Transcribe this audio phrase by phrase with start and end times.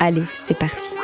[0.00, 0.94] Allez, c'est parti.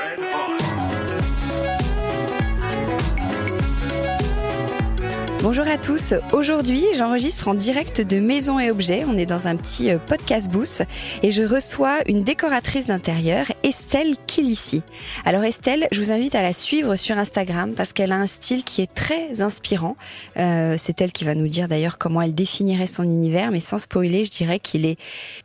[5.42, 6.12] Bonjour à tous.
[6.34, 9.06] Aujourd'hui, j'enregistre en direct de Maison et Objets.
[9.08, 10.82] On est dans un petit euh, podcast booth
[11.22, 14.82] et je reçois une décoratrice d'intérieur, Estelle Kilissi.
[15.24, 18.64] Alors Estelle, je vous invite à la suivre sur Instagram parce qu'elle a un style
[18.64, 19.96] qui est très inspirant.
[20.36, 23.78] Euh, c'est elle qui va nous dire d'ailleurs comment elle définirait son univers, mais sans
[23.78, 24.98] spoiler, je dirais qu'il est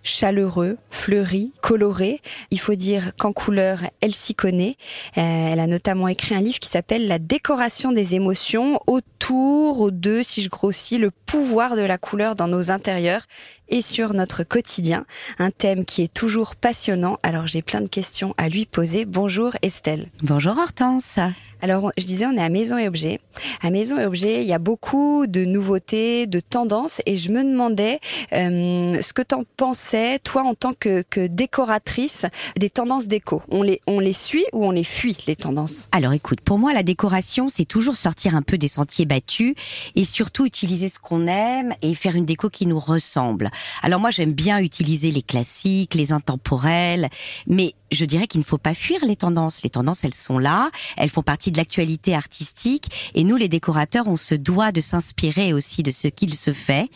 [0.03, 2.19] chaleureux, fleuri, coloré.
[2.51, 4.75] Il faut dire qu'en couleur, elle s'y connaît.
[5.17, 10.23] Euh, elle a notamment écrit un livre qui s'appelle La décoration des émotions autour deux,
[10.23, 13.25] si je grossis, le pouvoir de la couleur dans nos intérieurs
[13.69, 15.05] et sur notre quotidien.
[15.39, 17.17] Un thème qui est toujours passionnant.
[17.23, 19.05] Alors j'ai plein de questions à lui poser.
[19.05, 20.07] Bonjour Estelle.
[20.21, 21.19] Bonjour Hortense.
[21.65, 23.19] Alors, je disais, on est à Maison et Objets.
[23.63, 27.43] À Maison et Objets, il y a beaucoup de nouveautés, de tendances, et je me
[27.43, 27.99] demandais
[28.33, 33.41] euh, ce que tu en pensais, toi, en tant que, que, décoratrice, des tendances déco.
[33.49, 35.89] On les, on les suit ou on les fuit, les tendances?
[35.91, 39.55] Alors, écoute, pour moi, la décoration, c'est toujours sortir un peu des sentiers battus
[39.95, 43.49] et surtout utiliser ce qu'on aime et faire une déco qui nous ressemble.
[43.81, 47.09] Alors moi, j'aime bien utiliser les classiques, les intemporels,
[47.47, 49.63] mais je dirais qu'il ne faut pas fuir les tendances.
[49.63, 54.07] Les tendances, elles sont là, elles font partie de l'actualité artistique, et nous, les décorateurs,
[54.07, 56.89] on se doit de s'inspirer aussi de ce qu'il se fait.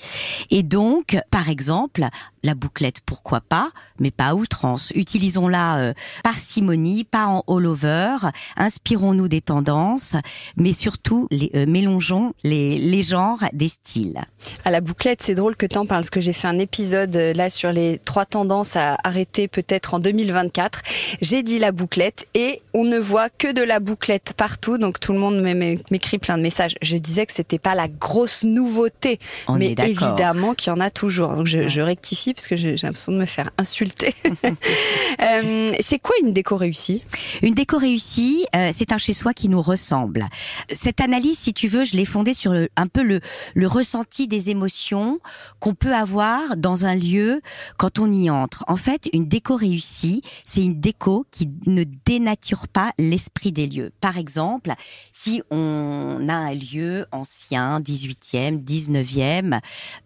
[0.50, 2.08] Et donc, par exemple,
[2.44, 4.92] la bouclette, pourquoi pas, mais pas outrance.
[4.96, 5.94] Utilisons-la euh,
[6.24, 8.18] parcimonie, pas en all-over.
[8.56, 10.16] Inspirons-nous des tendances,
[10.58, 14.22] mais surtout euh, mélangeons les, les genres des styles.
[14.64, 17.34] À la bouclette, c'est drôle que t'en parles, parce que j'ai fait un épisode euh,
[17.34, 20.82] là sur les trois tendances à arrêter peut-être en 2024.
[21.22, 25.12] J'ai dit la bouclette et on ne voit que de la bouclette partout, donc tout
[25.12, 26.76] le monde m'écrit plein de messages.
[26.82, 29.20] Je disais que c'était pas la grosse nouveauté,
[29.50, 31.36] mais évidemment qu'il y en a toujours.
[31.36, 34.16] Donc je, je rectifie parce que j'ai l'impression de me faire insulter.
[35.22, 37.04] euh, c'est quoi une déco réussie?
[37.42, 40.30] Une déco réussie, euh, c'est un chez-soi qui nous ressemble.
[40.72, 43.20] Cette analyse, si tu veux, je l'ai fondée sur le, un peu le,
[43.56, 45.20] le ressenti des émotions
[45.60, 47.42] qu'on peut avoir dans un lieu
[47.76, 48.64] quand on y entre.
[48.70, 53.92] En fait, une déco réussie, c'est une déco qui ne dénature pas l'esprit des lieux.
[54.00, 54.76] Par exemple, exemple,
[55.12, 59.60] si on a un lieu ancien, 18e, 19e,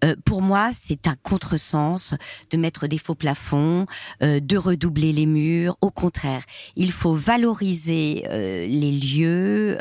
[0.06, 2.16] euh, pour moi, c'est un contresens
[2.50, 3.86] de mettre des faux plafonds,
[4.22, 5.76] euh, de redoubler les murs.
[5.82, 6.44] Au contraire,
[6.78, 9.78] il faut valoriser euh, les lieux,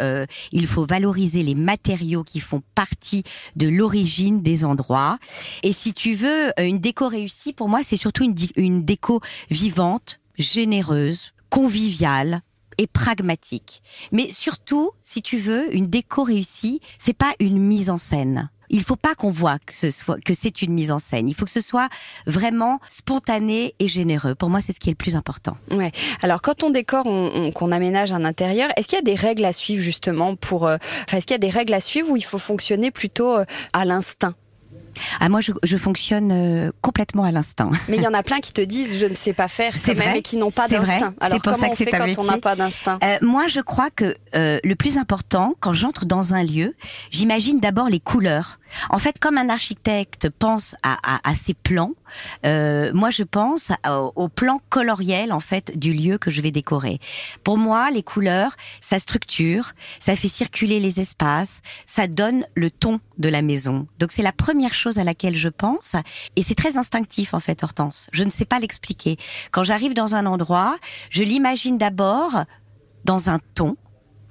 [0.50, 3.22] il faut valoriser les matériaux qui font partie
[3.54, 5.18] de l'origine des endroits.
[5.62, 10.18] Et si tu veux, une déco réussie, pour moi, c'est surtout une, une déco vivante,
[10.36, 12.42] généreuse, conviviale
[12.78, 13.82] et pragmatique.
[14.12, 18.50] Mais surtout, si tu veux, une déco réussie, c'est pas une mise en scène.
[18.74, 21.28] Il faut pas qu'on voit que ce soit que c'est une mise en scène.
[21.28, 21.90] Il faut que ce soit
[22.26, 24.34] vraiment spontané et généreux.
[24.34, 25.58] Pour moi, c'est ce qui est le plus important.
[25.70, 25.92] Ouais.
[26.22, 29.14] Alors quand on décore, on, on- qu'on aménage un intérieur, est-ce qu'il y a des
[29.14, 30.78] règles à suivre justement pour, euh,
[31.12, 33.44] est-ce qu'il y a des règles à suivre où il faut fonctionner plutôt euh,
[33.74, 34.34] à l'instinct?
[35.20, 37.70] Ah, moi, je, je fonctionne euh, complètement à l'instinct.
[37.88, 39.94] Mais il y en a plein qui te disent je ne sais pas faire C'est
[39.94, 41.14] vrai, et qui n'ont pas d'instinct.
[41.20, 42.98] C'est Alors pour ça comment que on fait quand on n'a pas d'instinct?
[43.02, 46.74] Euh, moi, je crois que euh, le plus important, quand j'entre dans un lieu,
[47.10, 48.58] j'imagine d'abord les couleurs.
[48.90, 51.92] En fait, comme un architecte pense à, à, à ses plans,
[52.44, 56.50] euh, moi, je pense au, au plan coloriel en fait du lieu que je vais
[56.50, 56.98] décorer.
[57.44, 63.00] Pour moi, les couleurs, ça structure, ça fait circuler les espaces, ça donne le ton
[63.18, 63.86] de la maison.
[63.98, 65.96] Donc, c'est la première chose à laquelle je pense,
[66.36, 68.08] et c'est très instinctif en fait, Hortense.
[68.12, 69.16] Je ne sais pas l'expliquer.
[69.50, 70.76] Quand j'arrive dans un endroit,
[71.10, 72.44] je l'imagine d'abord
[73.04, 73.76] dans un ton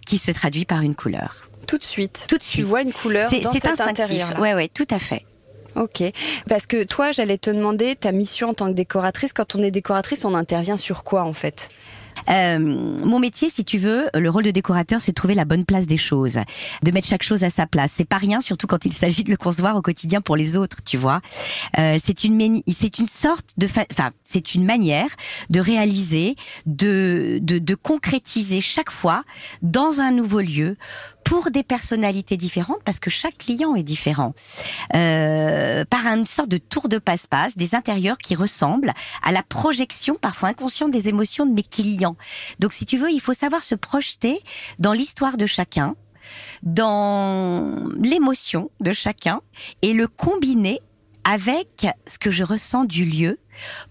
[0.06, 1.51] qui se traduit par une couleur.
[1.68, 2.26] Tout de suite.
[2.28, 2.66] Tout de Tu suite.
[2.66, 4.40] vois une couleur C'est dans cet intérieur.
[4.40, 5.26] Ouais, ouais, tout à fait.
[5.76, 6.04] Ok.
[6.50, 9.32] Parce que toi, j'allais te demander ta mission en tant que décoratrice.
[9.34, 11.70] Quand on est décoratrice, on intervient sur quoi en fait?
[12.30, 15.64] Euh, mon métier, si tu veux, le rôle de décorateur, c'est de trouver la bonne
[15.64, 16.40] place des choses,
[16.84, 17.94] de mettre chaque chose à sa place.
[17.96, 20.78] C'est pas rien, surtout quand il s'agit de le concevoir au quotidien pour les autres,
[20.86, 21.22] tu vois.
[21.80, 25.08] Euh, c'est une c'est une sorte de, enfin, c'est une manière
[25.50, 26.36] de réaliser,
[26.66, 29.24] de, de de concrétiser chaque fois
[29.62, 30.76] dans un nouveau lieu
[31.24, 34.34] pour des personnalités différentes, parce que chaque client est différent,
[34.96, 40.16] euh, par une sorte de tour de passe-passe, des intérieurs qui ressemblent à la projection
[40.16, 42.18] parfois inconsciente des émotions de mes clients.
[42.60, 44.42] Donc si tu veux, il faut savoir se projeter
[44.80, 45.96] dans l'histoire de chacun,
[46.64, 49.42] dans l'émotion de chacun,
[49.82, 50.80] et le combiner
[51.24, 53.40] avec ce que je ressens du lieu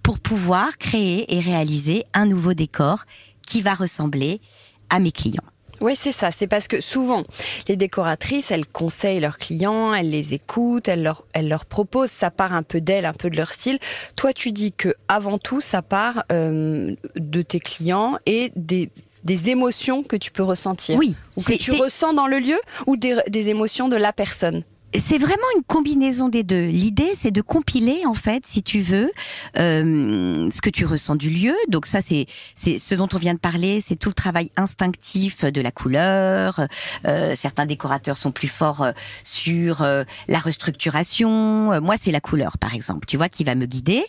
[0.03, 3.05] pour pouvoir créer et réaliser un nouveau décor
[3.47, 4.41] qui va ressembler
[4.89, 5.45] à mes clients.
[5.81, 6.31] Oui, c'est ça.
[6.31, 7.25] C'est parce que souvent,
[7.69, 12.11] les décoratrices, elles conseillent leurs clients, elles les écoutent, elles leur, elles leur proposent.
[12.11, 13.79] Ça part un peu d'elles, un peu de leur style.
[14.17, 18.91] Toi, tu dis que avant tout, ça part euh, de tes clients et des
[19.23, 20.97] des émotions que tu peux ressentir.
[20.97, 24.65] Oui, Ou que tu ressens dans le lieu ou des, des émotions de la personne.
[24.99, 26.67] C'est vraiment une combinaison des deux.
[26.67, 29.13] L'idée, c'est de compiler, en fait, si tu veux,
[29.59, 31.55] euh, ce que tu ressens du lieu.
[31.69, 32.27] Donc ça, c'est
[32.57, 33.81] ce dont on vient de parler.
[33.81, 36.67] C'est tout le travail instinctif de la couleur.
[37.07, 38.93] Euh, certains décorateurs sont plus forts euh,
[39.23, 41.73] sur euh, la restructuration.
[41.73, 43.07] Euh, moi, c'est la couleur, par exemple.
[43.07, 44.05] Tu vois, qui va me guider.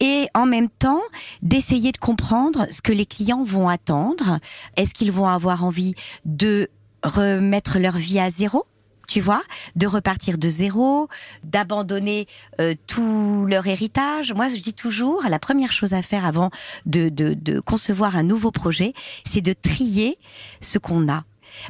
[0.00, 1.02] Et en même temps,
[1.42, 4.38] d'essayer de comprendre ce que les clients vont attendre.
[4.76, 6.70] Est-ce qu'ils vont avoir envie de
[7.02, 8.64] remettre leur vie à zéro?
[9.06, 9.42] Tu vois,
[9.74, 11.08] de repartir de zéro,
[11.44, 12.26] d'abandonner
[12.60, 14.32] euh, tout leur héritage.
[14.32, 16.50] Moi, je dis toujours, la première chose à faire avant
[16.84, 18.92] de, concevoir un nouveau projet,
[19.24, 20.18] c'est de trier
[20.60, 21.24] ce qu'on a.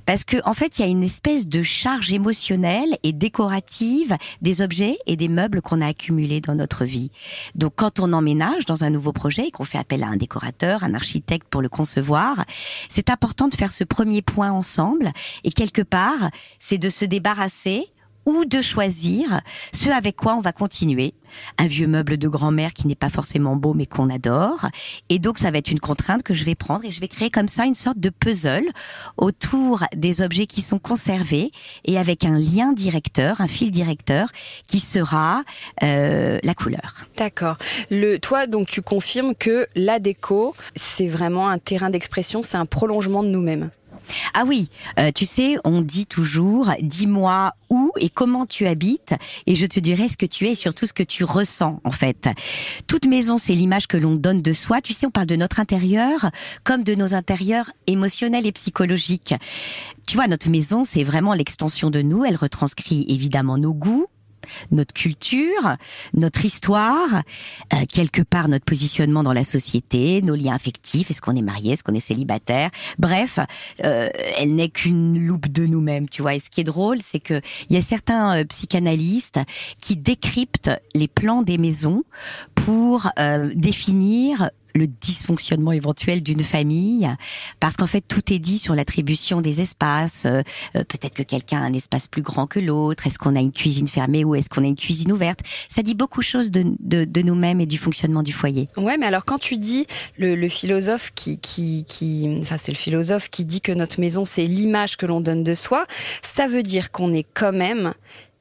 [0.05, 4.63] Parce que en fait, il y a une espèce de charge émotionnelle et décorative des
[4.63, 7.11] objets et des meubles qu'on a accumulés dans notre vie.
[7.55, 10.85] Donc, quand on emménage dans un nouveau projet et qu'on fait appel à un décorateur,
[10.85, 12.45] un architecte pour le concevoir,
[12.89, 15.13] c'est important de faire ce premier point ensemble.
[15.45, 17.87] Et quelque part, c'est de se débarrasser
[18.27, 19.41] ou de choisir
[19.73, 21.15] ce avec quoi on va continuer.
[21.59, 24.67] Un vieux meuble de grand-mère qui n'est pas forcément beau mais qu'on adore.
[25.09, 27.31] Et donc ça va être une contrainte que je vais prendre et je vais créer
[27.31, 28.71] comme ça une sorte de puzzle
[29.17, 31.51] autour des objets qui sont conservés
[31.85, 34.31] et avec un lien directeur, un fil directeur
[34.67, 35.45] qui sera
[35.83, 37.07] euh, la couleur.
[37.17, 37.59] D'accord.
[37.91, 42.67] Le, toi, donc, tu confirmes que la déco, c'est vraiment un terrain d'expression, c'est un
[42.67, 43.71] prolongement de nous-mêmes.
[44.35, 49.15] Ah oui, euh, tu sais, on dit toujours, dis-moi où et comment tu habites,
[49.47, 51.91] et je te dirai ce que tu es et surtout ce que tu ressens en
[51.91, 52.29] fait.
[52.87, 54.81] Toute maison, c'est l'image que l'on donne de soi.
[54.81, 56.31] Tu sais, on parle de notre intérieur
[56.65, 59.35] comme de nos intérieurs émotionnels et psychologiques.
[60.07, 62.25] Tu vois, notre maison, c'est vraiment l'extension de nous.
[62.25, 64.07] Elle retranscrit évidemment nos goûts,
[64.71, 65.77] notre culture,
[66.15, 67.23] notre histoire,
[67.73, 71.73] euh, quelque part notre positionnement dans la société, nos liens affectifs, est-ce qu'on est marié,
[71.73, 73.39] est-ce qu'on est célibataire, bref,
[73.85, 76.35] euh, elle n'est qu'une loupe de nous-mêmes, tu vois.
[76.35, 79.41] Et ce qui est drôle, c'est que il y a certains euh, psychanalystes
[79.81, 82.05] qui décryptent les plans des maisons
[82.55, 83.11] pour
[83.55, 87.09] définir le dysfonctionnement éventuel d'une famille,
[87.61, 90.27] parce qu'en fait tout est dit sur l'attribution des espaces.
[90.27, 90.43] Euh,
[90.77, 93.07] euh, peut-être que quelqu'un a un espace plus grand que l'autre.
[93.07, 95.41] Est-ce qu'on a une cuisine fermée ou est-ce qu'on a une cuisine ouverte?
[95.69, 98.69] Ça dit beaucoup de choses de, de, nous-mêmes et du fonctionnement du foyer.
[98.77, 103.45] Ouais, mais alors quand tu dis le, philosophe qui, qui, enfin c'est le philosophe qui
[103.45, 105.87] dit que notre maison c'est l'image que l'on donne de soi,
[106.23, 107.95] ça veut dire qu'on est quand même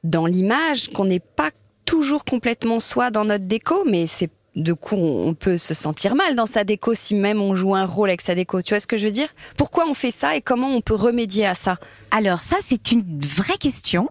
[0.04, 1.50] dans l'image, qu'on n'est pas
[1.84, 6.34] toujours complètement soi dans notre déco, mais c'est de coup, on peut se sentir mal
[6.34, 8.62] dans sa déco si même on joue un rôle avec sa déco.
[8.62, 9.28] Tu vois ce que je veux dire?
[9.56, 11.76] Pourquoi on fait ça et comment on peut remédier à ça?
[12.10, 14.08] Alors ça, c'est une vraie question.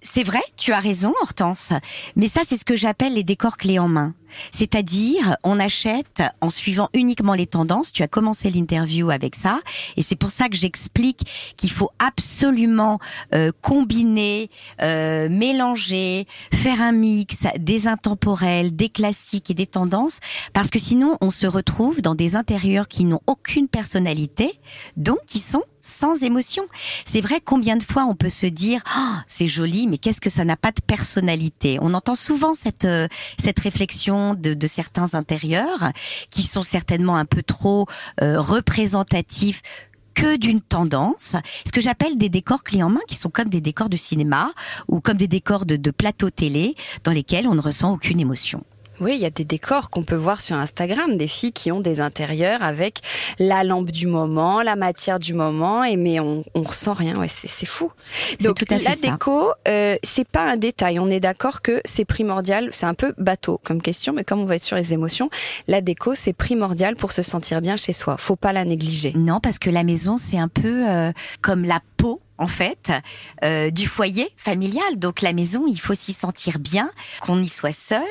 [0.00, 1.72] C'est vrai, tu as raison, Hortense.
[2.14, 4.14] Mais ça, c'est ce que j'appelle les décors clés en main.
[4.52, 7.92] C'est-à-dire, on achète en suivant uniquement les tendances.
[7.92, 9.60] Tu as commencé l'interview avec ça,
[9.96, 12.98] et c'est pour ça que j'explique qu'il faut absolument
[13.34, 14.50] euh, combiner,
[14.82, 20.20] euh, mélanger, faire un mix des intemporels, des classiques et des tendances,
[20.52, 24.60] parce que sinon, on se retrouve dans des intérieurs qui n'ont aucune personnalité,
[24.96, 26.64] donc qui sont sans émotion.
[27.04, 30.30] C'est vrai combien de fois on peut se dire oh, c'est joli mais qu'est-ce que
[30.30, 31.78] ça n'a pas de personnalité?
[31.82, 33.06] On entend souvent cette euh,
[33.38, 35.90] cette réflexion de, certains intérieurs
[36.30, 37.86] qui sont certainement un peu trop
[38.22, 39.60] euh, représentatifs
[40.14, 43.60] que d'une tendance, ce que j'appelle des décors clés en main, qui sont comme des
[43.60, 44.52] décors de cinéma
[44.88, 48.64] ou comme des décors de plateau télé dans lesquels on ne ressent aucune émotion.
[49.04, 51.80] Oui, il y a des décors qu'on peut voir sur Instagram, des filles qui ont
[51.80, 53.00] des intérieurs avec
[53.38, 57.18] la lampe du moment, la matière du moment, et mais on, on ressent rien.
[57.18, 57.92] Ouais, c'est fou.
[58.40, 60.98] Donc tout à la déco, euh, c'est pas un détail.
[60.98, 62.70] On est d'accord que c'est primordial.
[62.72, 65.28] C'est un peu bateau comme question, mais comme on va être sur les émotions,
[65.68, 68.16] la déco c'est primordial pour se sentir bien chez soi.
[68.18, 69.12] Faut pas la négliger.
[69.14, 72.92] Non, parce que la maison c'est un peu euh, comme la peau en fait
[73.44, 74.98] euh, du foyer familial.
[74.98, 78.02] Donc la maison, il faut s'y sentir bien, qu'on y soit seul,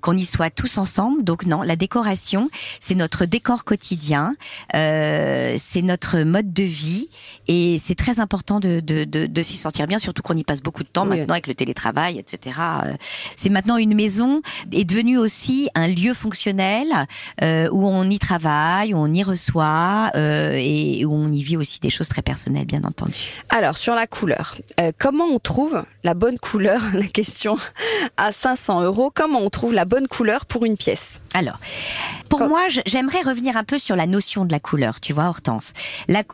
[0.00, 1.24] qu'on y soit tous ensemble.
[1.24, 4.34] Donc non, la décoration, c'est notre décor quotidien,
[4.74, 7.08] euh, c'est notre mode de vie
[7.48, 10.62] et c'est très important de, de, de, de s'y sentir bien, surtout qu'on y passe
[10.62, 12.58] beaucoup de temps maintenant avec le télétravail, etc.
[12.84, 12.96] Euh,
[13.36, 16.86] c'est maintenant une maison est devenue aussi un lieu fonctionnel
[17.42, 21.56] euh, où on y travaille, où on y reçoit euh, et où on y vit
[21.56, 23.18] aussi des choses très personnelles, bien entendu.
[23.48, 27.56] Alors sur la couleur, euh, comment on trouve la bonne couleur La question
[28.16, 29.10] à 500 euros.
[29.14, 31.58] Comment on trouve la bonne couleur pour une pièce Alors,
[32.28, 35.00] pour moi, j'aimerais revenir un peu sur la notion de la couleur.
[35.00, 35.72] Tu vois, Hortense,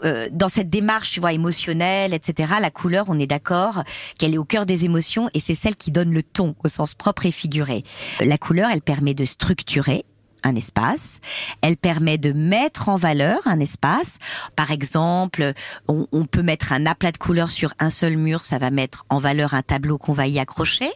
[0.05, 2.55] euh, dans cette démarche, tu vois, émotionnelle, etc.
[2.61, 3.83] La couleur, on est d'accord
[4.19, 6.95] qu'elle est au cœur des émotions et c'est celle qui donne le ton au sens
[6.95, 7.85] propre et figuré.
[8.21, 10.05] La couleur, elle permet de structurer
[10.43, 11.21] un espace.
[11.61, 14.19] Elle permet de mettre en valeur un espace.
[14.55, 15.53] Par exemple,
[15.89, 19.19] on, peut mettre un aplat de couleurs sur un seul mur, ça va mettre en
[19.19, 20.91] valeur un tableau qu'on va y accrocher.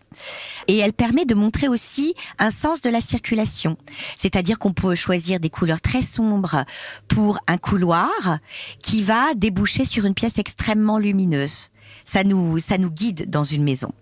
[0.69, 3.77] Et elle permet de montrer aussi un sens de la circulation.
[4.17, 6.65] C'est-à-dire qu'on peut choisir des couleurs très sombres
[7.09, 8.39] pour un couloir
[8.83, 11.71] qui va déboucher sur une pièce extrêmement lumineuse.
[12.05, 13.93] Ça nous, ça nous guide dans une maison.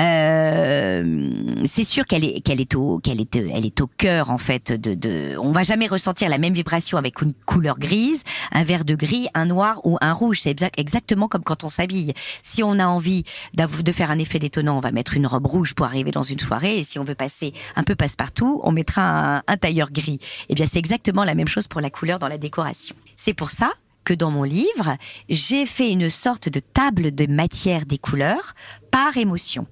[0.00, 1.30] Euh,
[1.66, 4.72] c'est sûr qu'elle est qu'elle est au qu'elle est elle est au cœur en fait
[4.72, 8.22] de, de on va jamais ressentir la même vibration avec une couleur grise,
[8.52, 10.40] un vert de gris, un noir ou un rouge.
[10.42, 12.12] C'est exactement comme quand on s'habille.
[12.42, 13.24] Si on a envie
[13.54, 16.40] de faire un effet détonnant, on va mettre une robe rouge pour arriver dans une
[16.40, 16.78] soirée.
[16.78, 20.18] Et si on veut passer un peu passe-partout, on mettra un, un tailleur gris.
[20.48, 22.94] Eh bien, c'est exactement la même chose pour la couleur dans la décoration.
[23.16, 23.72] C'est pour ça
[24.04, 24.96] que dans mon livre,
[25.28, 28.54] j'ai fait une sorte de table de matière des couleurs
[28.90, 29.66] par émotion.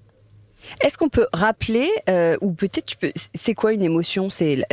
[0.80, 4.30] Est-ce qu'on peut rappeler, euh, ou peut-être tu peux, c'est quoi une émotion?
[4.30, 4.64] C'est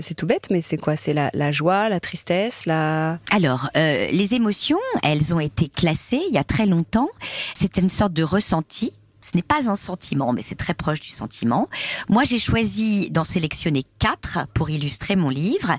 [0.00, 0.96] c'est tout bête, mais c'est quoi?
[0.96, 3.18] C'est la, la, joie, la tristesse, la.
[3.30, 7.08] Alors, euh, les émotions, elles ont été classées il y a très longtemps.
[7.54, 8.92] C'est une sorte de ressenti
[9.26, 11.68] ce n'est pas un sentiment, mais c'est très proche du sentiment.
[12.08, 15.72] Moi, j'ai choisi d'en sélectionner quatre pour illustrer mon livre.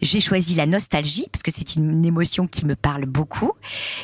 [0.00, 3.52] J'ai choisi la nostalgie, parce que c'est une émotion qui me parle beaucoup.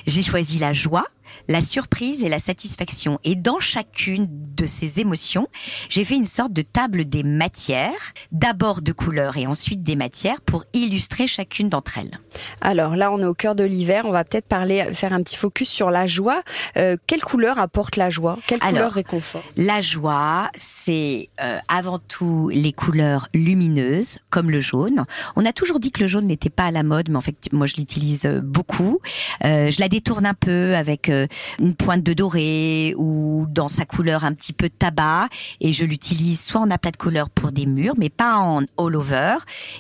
[0.07, 1.07] J'ai choisi la joie,
[1.49, 3.19] la surprise et la satisfaction.
[3.25, 5.49] Et dans chacune de ces émotions,
[5.89, 10.41] j'ai fait une sorte de table des matières, d'abord de couleurs et ensuite des matières
[10.41, 12.19] pour illustrer chacune d'entre elles.
[12.61, 15.37] Alors là, on est au cœur de l'hiver, on va peut-être parler, faire un petit
[15.37, 16.43] focus sur la joie.
[16.77, 18.39] Euh, quelle couleur apporte la joie?
[18.47, 19.45] Quelle couleur réconforte?
[19.57, 25.05] La joie, c'est euh, avant tout les couleurs lumineuses, comme le jaune.
[25.37, 27.37] On a toujours dit que le jaune n'était pas à la mode, mais en fait,
[27.53, 29.01] moi, je l'utilise euh, beaucoup.
[29.43, 31.11] je la détourne un peu avec
[31.59, 35.29] une pointe de doré ou dans sa couleur un petit peu tabac.
[35.61, 38.97] Et je l'utilise soit en aplat de couleur pour des murs mais pas en all
[38.97, 39.37] over.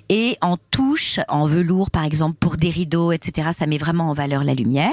[0.08, 4.14] Et en touche en velours par exemple pour des rideaux etc ça met vraiment en
[4.14, 4.90] valeur la lumière.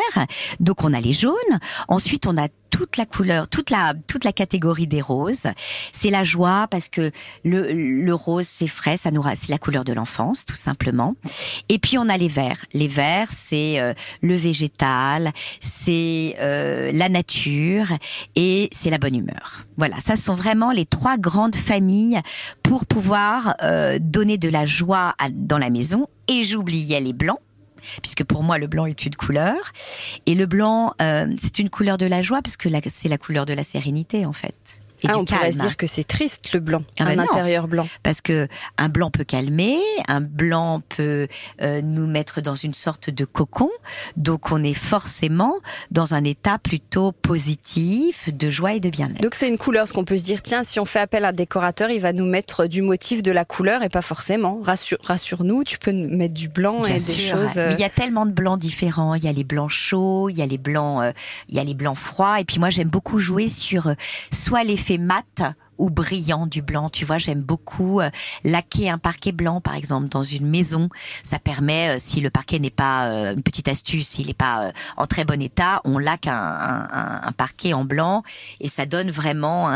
[0.60, 1.34] Donc on a les jaunes.
[1.88, 2.48] Ensuite on a
[2.78, 5.48] toute la couleur, toute la toute la catégorie des roses.
[5.94, 7.12] C'est la joie parce que
[7.44, 11.16] le, le rose c'est frais, ça nous c'est la couleur de l'enfance tout simplement.
[11.70, 12.66] Et puis on a les verts.
[12.74, 17.88] Les verts c'est euh, le végétal, c'est euh, la nature
[18.36, 19.66] et c'est la bonne humeur.
[19.78, 22.22] Voilà, ça sont vraiment les trois grandes familles
[22.62, 26.08] pour pouvoir euh, donner de la joie dans la maison.
[26.28, 27.40] Et j'oubliais les blancs
[28.02, 29.58] puisque pour moi le blanc est une couleur.
[30.26, 33.54] Et le blanc c'est une couleur de la joie parce que c'est la couleur de
[33.54, 37.04] la sérénité en fait ah, on pourrait se dire que c'est triste le blanc, ah
[37.04, 37.88] un ben intérieur blanc.
[38.04, 39.78] Parce que un blanc peut calmer,
[40.08, 41.28] un blanc peut
[41.62, 43.70] euh, nous mettre dans une sorte de cocon,
[44.16, 45.56] donc on est forcément
[45.92, 49.22] dans un état plutôt positif, de joie et de bien-être.
[49.22, 51.30] Donc c'est une couleur, ce qu'on peut se dire, tiens, si on fait appel à
[51.30, 54.60] un décorateur, il va nous mettre du motif de la couleur et pas forcément.
[54.62, 57.56] Rassure, rassure-nous, tu peux mettre du blanc et des choses.
[57.56, 59.16] Mais il y a tellement de blancs différents.
[59.16, 61.14] Il y a les blancs chauds, il y a les blancs, euh,
[61.50, 62.40] il y a les blancs froids.
[62.40, 63.94] Et puis moi j'aime beaucoup jouer sur euh,
[64.32, 65.44] soit les fait mat
[65.78, 66.90] ou brillant du blanc.
[66.90, 68.10] Tu vois, j'aime beaucoup euh,
[68.44, 70.90] laquer un parquet blanc, par exemple, dans une maison.
[71.24, 74.72] Ça permet, euh, si le parquet n'est pas euh, une petite astuce, s'il n'est pas
[74.98, 78.24] en très bon état, on laque un, parquet en blanc
[78.60, 79.68] et ça donne vraiment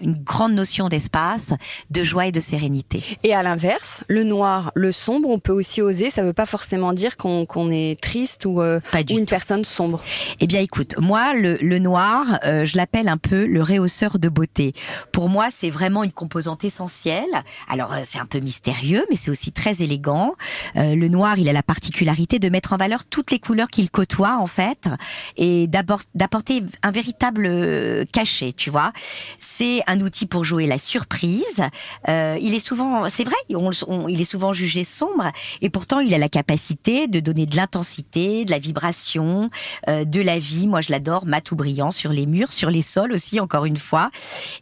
[0.00, 1.54] une grande notion d'espace,
[1.90, 3.02] de joie et de sérénité.
[3.22, 6.10] Et à l'inverse, le noir, le sombre, on peut aussi oser.
[6.10, 8.60] Ça ne veut pas forcément dire qu'on est triste ou,
[9.08, 10.02] une personne sombre.
[10.40, 14.74] Eh bien, écoute, moi, le, le noir, je l'appelle un peu le réhausseur de beauté.
[15.12, 17.24] Pour moi, c'est vraiment une composante essentielle.
[17.68, 20.34] Alors, euh, c'est un peu mystérieux, mais c'est aussi très élégant.
[20.76, 23.90] Euh, le noir, il a la particularité de mettre en valeur toutes les couleurs qu'il
[23.90, 24.88] côtoie, en fait,
[25.36, 28.92] et d'apporter un véritable euh, cachet, tu vois.
[29.38, 31.62] C'est un outil pour jouer la surprise.
[32.08, 35.30] il est souvent, c'est vrai, il est souvent jugé sombre,
[35.62, 39.50] et pourtant, il a la capacité de donner de l'intensité, de la vibration,
[39.86, 40.66] de la vie.
[40.66, 43.76] Moi, je l'adore, mat ou brillant sur les murs, sur les sols aussi, encore une
[43.76, 44.10] fois.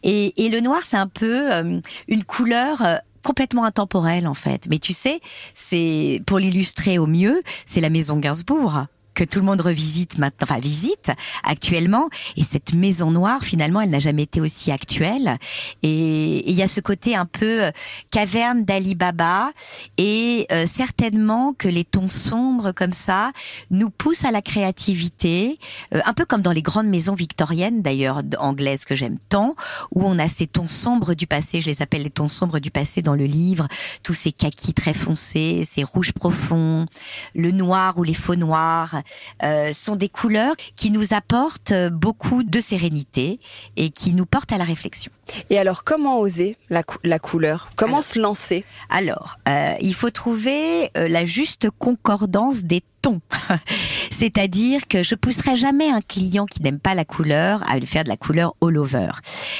[0.03, 4.67] Et, et le noir, c'est un peu euh, une couleur euh, complètement intemporelle en fait.
[4.69, 5.19] Mais tu sais,
[5.53, 10.47] c'est pour l'illustrer au mieux, c'est la maison Gainsbourg que tout le monde revisite maintenant,
[10.49, 11.11] enfin visite
[11.43, 12.09] actuellement.
[12.35, 15.37] Et cette maison noire, finalement, elle n'a jamais été aussi actuelle.
[15.81, 17.71] Et il y a ce côté un peu euh,
[18.11, 19.51] caverne d'Ali Baba.
[19.97, 23.31] Et euh, certainement que les tons sombres comme ça
[23.71, 25.57] nous poussent à la créativité,
[25.93, 29.55] euh, un peu comme dans les grandes maisons victoriennes d'ailleurs anglaises que j'aime tant,
[29.91, 31.61] où on a ces tons sombres du passé.
[31.61, 33.67] Je les appelle les tons sombres du passé dans le livre.
[34.03, 36.85] Tous ces kakis très foncés, ces rouges profonds,
[37.33, 39.01] le noir ou les faux noirs
[39.43, 43.39] euh, sont des couleurs qui nous apportent beaucoup de sérénité
[43.77, 45.11] et qui nous portent à la réflexion.
[45.49, 46.83] Et alors, comment oser la,
[47.19, 47.71] couleur?
[47.75, 48.63] Comment se lancer?
[48.89, 53.21] Alors, euh, il faut trouver euh, la juste concordance des tons.
[54.11, 58.03] C'est-à-dire que je pousserai jamais un client qui n'aime pas la couleur à lui faire
[58.03, 59.09] de la couleur all over.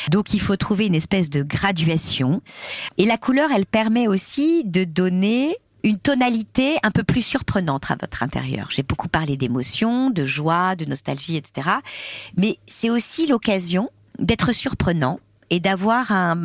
[0.09, 2.41] Donc, il faut trouver une espèce de graduation.
[2.97, 5.55] Et la couleur, elle permet aussi de donner
[5.85, 8.69] une tonalité un peu plus surprenante à votre intérieur.
[8.71, 11.69] J'ai beaucoup parlé d'émotions, de joie, de nostalgie, etc.
[12.37, 16.37] Mais c'est aussi l'occasion d'être surprenant et d'avoir un,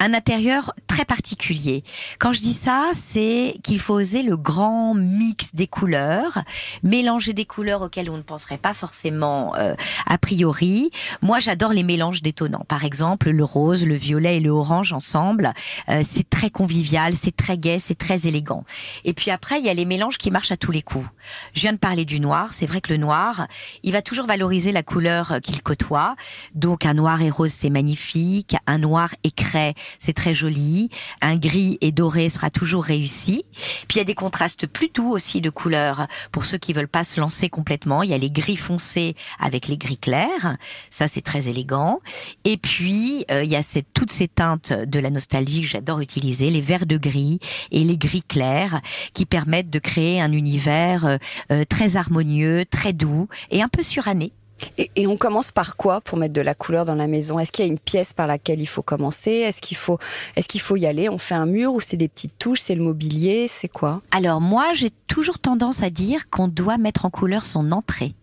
[0.00, 1.82] un intérieur très particulier.
[2.18, 6.42] Quand je dis ça, c'est qu'il faut oser le grand mix des couleurs,
[6.82, 9.74] mélanger des couleurs auxquelles on ne penserait pas forcément euh,
[10.06, 10.90] a priori.
[11.22, 12.64] Moi, j'adore les mélanges détonnants.
[12.68, 15.52] Par exemple, le rose, le violet et le orange ensemble,
[15.88, 18.64] euh, c'est très convivial, c'est très gai, c'est très élégant.
[19.04, 21.06] Et puis après, il y a les mélanges qui marchent à tous les coups.
[21.54, 22.52] Je viens de parler du noir.
[22.52, 23.46] C'est vrai que le noir,
[23.82, 26.14] il va toujours valoriser la couleur qu'il côtoie.
[26.54, 28.17] Donc un noir et rose, c'est magnifique
[28.66, 33.44] un noir écret, c'est très joli, un gris et doré sera toujours réussi.
[33.86, 36.88] Puis il y a des contrastes plus doux aussi de couleurs pour ceux qui veulent
[36.88, 38.02] pas se lancer complètement.
[38.02, 40.56] Il y a les gris foncés avec les gris clairs,
[40.90, 42.00] ça c'est très élégant.
[42.44, 43.62] Et puis euh, il y a
[43.94, 47.38] toutes ces teintes de la nostalgie que j'adore utiliser, les verts de gris
[47.70, 48.80] et les gris clairs
[49.14, 51.16] qui permettent de créer un univers euh,
[51.52, 54.32] euh, très harmonieux, très doux et un peu suranné.
[54.76, 57.38] Et, on commence par quoi pour mettre de la couleur dans la maison?
[57.38, 59.30] Est-ce qu'il y a une pièce par laquelle il faut commencer?
[59.30, 59.98] Est-ce qu'il faut,
[60.36, 61.08] est-ce qu'il faut y aller?
[61.08, 62.60] On fait un mur ou c'est des petites touches?
[62.60, 63.48] C'est le mobilier?
[63.48, 64.02] C'est quoi?
[64.10, 68.14] Alors moi, j'ai toujours tendance à dire qu'on doit mettre en couleur son entrée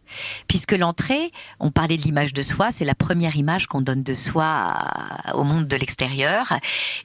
[0.48, 4.14] puisque l'entrée, on parlait de l'image de soi, c'est la première image qu'on donne de
[4.14, 4.74] soi
[5.34, 6.54] au monde de l'extérieur.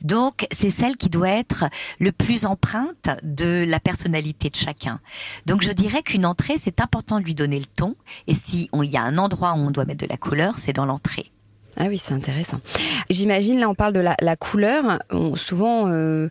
[0.02, 1.64] Donc, c'est celle qui doit être
[1.98, 5.00] le plus empreinte de la personnalité de chacun.
[5.46, 7.96] Donc, je dirais qu'une entrée, c'est important de lui donner le ton.
[8.26, 10.72] Et si il y a un endroit où on doit mettre de la couleur, c'est
[10.72, 11.30] dans l'entrée.
[11.76, 12.61] Ah oui, c'est intéressant.
[13.09, 14.98] J'imagine, là, on parle de la, couleur.
[15.35, 16.28] souvent, euh,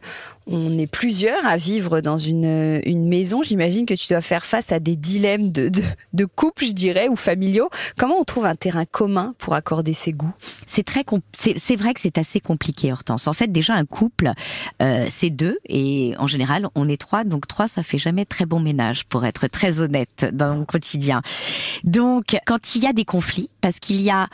[0.51, 3.43] on est plusieurs à vivre dans une, une maison.
[3.43, 5.71] J'imagine que tu dois faire face à des dilemmes de,
[6.13, 7.69] de, couple, je dirais, ou familiaux.
[7.97, 10.33] Comment on trouve un terrain commun pour accorder ses goûts?
[10.67, 13.27] C'est très, c'est vrai que c'est assez compliqué, Hortense.
[13.27, 14.31] En fait, déjà un couple,
[14.81, 17.23] euh, c'est deux, et en général, on est trois.
[17.23, 21.21] Donc trois, ça fait jamais très bon ménage, pour être très honnête dans le quotidien.
[21.83, 24.27] Donc, quand il y a des conflits, parce qu'il y a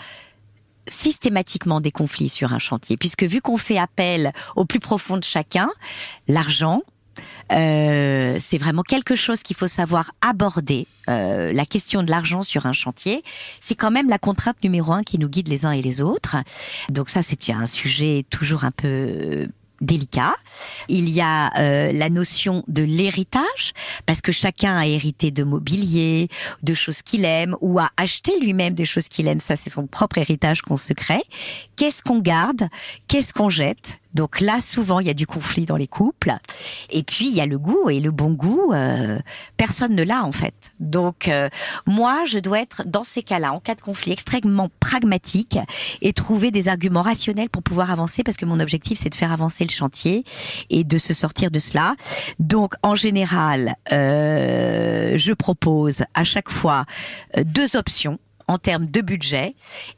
[0.88, 5.24] systématiquement des conflits sur un chantier, puisque vu qu'on fait appel au plus profond de
[5.24, 5.69] chacun,
[6.28, 6.82] l'argent,
[7.52, 10.88] euh, c'est vraiment quelque chose qu'il faut savoir aborder.
[11.08, 13.24] Euh, la question de l'argent sur un chantier,
[13.60, 16.38] c'est quand même la contrainte numéro un qui nous guide les uns et les autres.
[16.89, 19.48] Donc ça, c'est un sujet toujours un peu
[19.82, 20.36] délicat.
[20.88, 23.74] Il y a euh, la notion de l'héritage,
[24.06, 26.30] parce que chacun a hérité de mobilier,
[26.64, 29.40] de choses qu'il aime, ou a acheté lui-même des choses qu'il aime.
[29.40, 31.24] Ça, c'est son propre héritage qu'on se crée.
[31.76, 32.68] Qu'est-ce qu'on garde?
[33.08, 34.00] Qu'est-ce qu'on jette?
[34.15, 36.34] Donc là, souvent, il y a du conflit dans les couples.
[36.89, 39.19] Et puis, il y a le goût et le bon goût, euh,
[39.58, 40.73] personne ne l'a en fait.
[40.80, 41.49] Donc, euh,
[41.86, 45.60] moi, je dois être dans ces cas-là, en cas de conflit, extrêmement pragmatique
[46.01, 49.34] et trouver des arguments rationnels pour pouvoir avancer, parce que mon objectif, c'est de faire
[49.34, 50.23] avancer le chantier
[50.69, 51.95] et de se sortir de cela.
[52.39, 56.86] Donc, en général, euh, je propose à chaque fois
[57.43, 58.17] deux options
[58.48, 59.56] en termes de budget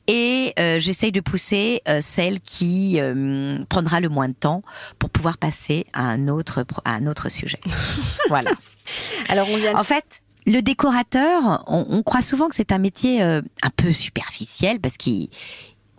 [0.08, 4.64] et euh, j'essaye de pousser euh, celle qui euh, prendra le moins de temps
[5.00, 7.60] pour pouvoir passer à un autre à un autre sujet.
[8.30, 8.52] voilà.
[9.30, 13.22] Alors on vient En fait, le décorateur, on, on croit souvent que c'est un métier
[13.22, 13.42] un
[13.76, 15.30] peu superficiel parce qu'il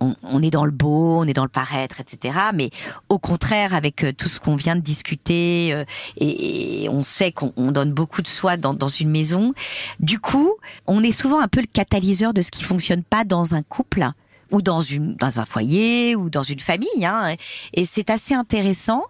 [0.01, 2.39] on, est dans le beau, on est dans le paraître, etc.
[2.55, 2.71] Mais
[3.09, 5.85] au contraire, avec euh, tout ce qu'on vient de discuter, euh,
[6.17, 9.55] et, on sait qu'on donne beaucoup de soi dans, une maison,
[10.01, 10.53] du coup,
[10.87, 14.07] on est souvent un peu le catalyseur de ce qui fonctionne pas dans un couple
[14.51, 17.37] ou dans une dans un foyer ou dans une famille hein.
[17.75, 19.05] et c'est assez intéressant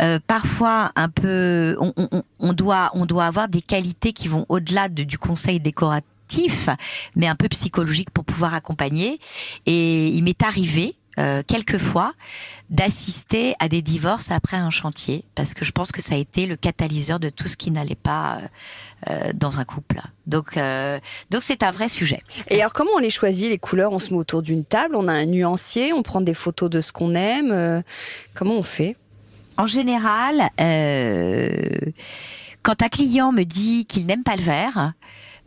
[0.00, 1.76] euh, parfois un peu
[2.38, 6.08] on, doit on doit avoir des qualités qui vont au-delà du conseil décorateur
[7.16, 9.18] mais un peu psychologique pour pouvoir accompagner.
[9.66, 12.12] Et il m'est arrivé euh, quelquefois
[12.70, 16.46] d'assister à des divorces après un chantier, parce que je pense que ça a été
[16.46, 20.00] le catalyseur de tout ce qui n'allait pas euh, euh, dans un couple.
[20.26, 20.58] Donc,
[21.30, 22.22] donc c'est un vrai sujet.
[22.50, 23.92] Et alors, comment on les choisit les couleurs?
[23.92, 26.80] On se met autour d'une table, on a un nuancier, on prend des photos de
[26.80, 27.82] ce qu'on aime.
[28.34, 28.96] comment on fait?
[29.56, 30.50] En général,
[32.62, 34.92] quand un client me dit qu'il n'aime pas le vert,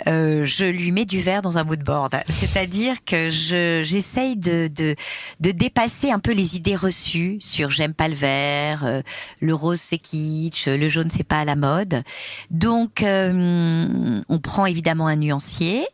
[0.07, 2.15] euh, je lui mets du verre dans un mood board.
[2.27, 4.95] C'est-à-dire que je j'essaye de, de,
[5.39, 9.01] de dépasser un peu les idées reçues sur j'aime pas le vert, euh,
[9.39, 12.03] le rose c'est kitsch, le jaune c'est pas à la mode.
[12.49, 15.85] Donc euh, on prend évidemment un nuancier.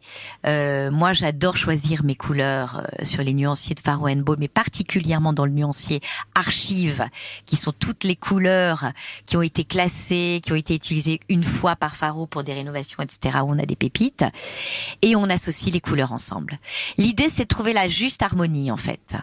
[0.45, 5.51] moi j'adore choisir mes couleurs sur les nuanciers de Faro Ball, mais particulièrement dans le
[5.51, 5.99] nuancier
[6.35, 7.05] archive,
[7.45, 8.91] qui sont toutes les couleurs
[9.25, 13.03] qui ont été classées, qui ont été utilisées une fois par Faro pour des rénovations,
[13.03, 13.39] etc.
[13.43, 13.96] Où on a des pépites
[15.01, 16.60] et on associe les couleurs ensemble.
[16.97, 19.15] L'idée, c'est de trouver la juste harmonie, en fait.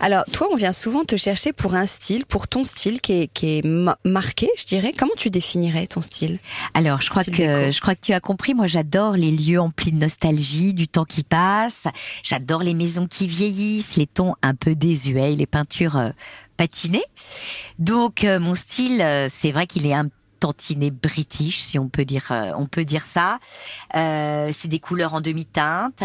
[0.00, 3.66] Alors, toi, on vient souvent te chercher pour un style, pour ton style qui est,
[4.04, 4.92] marqué, je dirais.
[4.96, 6.38] Comment tu définirais ton style?
[6.74, 8.54] Alors, je crois que je crois que tu as compris.
[8.54, 11.86] Moi, j'adore les lieux emplis de nostalgie, du temps qui passe.
[12.22, 16.10] J'adore les maisons qui vieillissent, les tons un peu désuets, les peintures euh,
[16.56, 17.04] patinées.
[17.78, 22.04] Donc, euh, mon style, euh, c'est vrai qu'il est un tantinet british, si on peut
[22.04, 23.38] dire, euh, on peut dire ça.
[23.94, 26.02] Euh, c'est des couleurs en demi-teinte.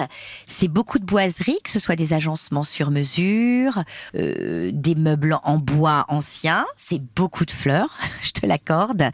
[0.48, 3.84] C'est beaucoup de boiseries, que ce soit des agencements sur mesure,
[4.16, 6.66] euh, des meubles en bois anciens.
[6.78, 9.10] C'est beaucoup de fleurs, je te l'accorde.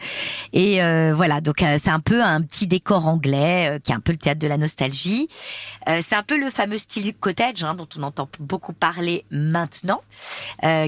[0.54, 0.78] Et
[1.14, 4.40] voilà, donc c'est un peu un petit décor anglais qui est un peu le théâtre
[4.40, 5.28] de la nostalgie.
[5.86, 10.02] c'est un peu le fameux style cottage hein, dont on entend beaucoup parler maintenant,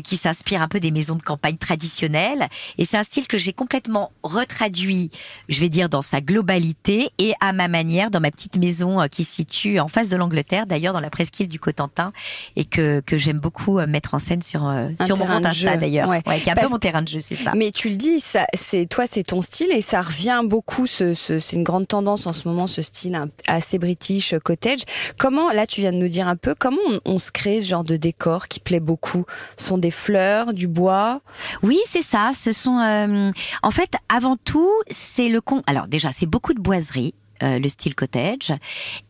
[0.03, 2.47] qui s'inspire un peu des maisons de campagne traditionnelles.
[2.77, 5.11] Et c'est un style que j'ai complètement retraduit,
[5.47, 9.07] je vais dire, dans sa globalité et à ma manière dans ma petite maison euh,
[9.07, 12.11] qui se situe en face de l'Angleterre, d'ailleurs dans la presqu'île du Cotentin
[12.55, 15.77] et que, que j'aime beaucoup euh, mettre en scène sur, euh, sur mon compte Insta
[15.77, 16.09] d'ailleurs.
[16.09, 16.21] Ouais.
[16.21, 17.53] qui est un peu mon terrain de jeu, c'est ça.
[17.55, 21.13] Mais tu le dis, ça, c'est, toi, c'est ton style et ça revient beaucoup, ce,
[21.13, 24.79] ce, c'est une grande tendance en ce moment, ce style assez british, cottage.
[25.17, 27.67] Comment, là, tu viens de nous dire un peu, comment on, on se crée ce
[27.67, 29.25] genre de décor qui plaît beaucoup?
[29.57, 31.21] Ce sont des fleurs, du bois?
[31.63, 32.31] Oui, c'est ça.
[32.35, 33.31] Ce sont,
[33.63, 35.61] en fait, avant tout, c'est le con.
[35.67, 37.13] Alors déjà, c'est beaucoup de boiseries.
[37.41, 38.53] Le style cottage.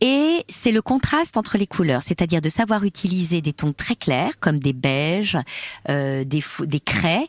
[0.00, 4.38] Et c'est le contraste entre les couleurs, c'est-à-dire de savoir utiliser des tons très clairs
[4.40, 5.38] comme des beiges,
[5.88, 7.28] des, des craies,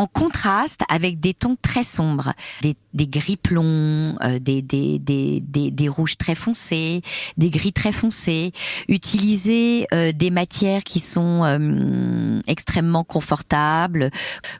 [0.00, 5.40] en contraste avec des tons très sombres, des, des gris plombs, euh, des, des, des,
[5.40, 7.02] des, rouges très foncés,
[7.36, 8.52] des gris très foncés,
[8.88, 14.10] utiliser euh, des matières qui sont euh, extrêmement confortables,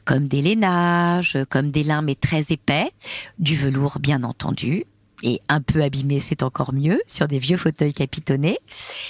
[0.05, 2.91] comme des lainages, comme des lins mais très épais,
[3.39, 4.85] du velours bien entendu,
[5.23, 8.57] et un peu abîmé, c'est encore mieux, sur des vieux fauteuils capitonnés.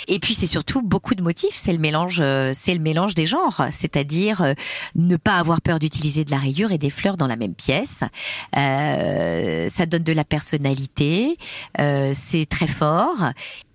[0.08, 3.28] Et puis c'est surtout beaucoup de motifs, c'est le mélange, euh, c'est le mélange des
[3.28, 4.54] genres, c'est-à-dire euh,
[4.96, 8.04] ne pas avoir peur d'utiliser de la rayure et des fleurs dans la même pièce.
[8.58, 11.38] Euh, ça donne de la personnalité,
[11.80, 13.32] euh, c'est très fort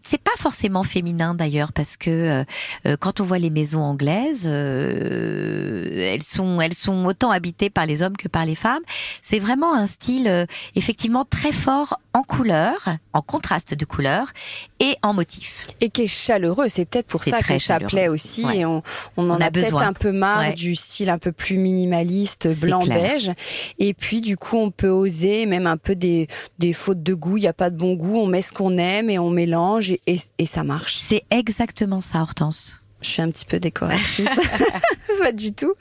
[0.07, 2.45] c'est pas forcément féminin d'ailleurs parce que euh,
[2.87, 7.87] euh, quand on voit les maisons anglaises, euh, elles sont elles sont autant habitées par
[7.87, 8.83] les hommes que par les femmes.
[9.21, 14.33] C'est vraiment un style effectivement très fort en couleur, en contraste de couleurs
[14.81, 15.67] et en motif.
[15.81, 16.69] Et qui est chaleureux.
[16.69, 18.47] C'est peut-être pour ça que ça plaît aussi.
[18.55, 18.83] Et on,
[19.17, 23.33] on en a, peut-être un peu marre du style un peu plus minimaliste, blanc-beige.
[23.79, 27.37] Et puis du coup, on peut oser même un peu des, des fautes de goût.
[27.37, 28.19] Il n'y a pas de bon goût.
[28.19, 29.96] On met ce qu'on aime et on mélange et,
[30.45, 30.97] ça marche.
[30.97, 32.81] C'est exactement ça, Hortense.
[33.03, 34.29] Je suis un petit peu décoratrice.
[35.21, 35.75] pas du tout.